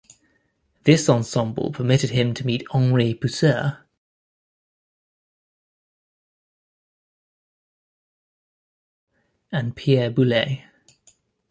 This 0.81 1.07
ensemble 1.07 1.71
permitted 1.71 2.09
him 2.09 2.33
to 2.33 2.43
meet 2.43 2.65
Henri 2.71 3.13
Pousseur 3.13 3.83
and 9.51 9.75
Pierre 9.75 10.09
Boulez. 10.09 10.63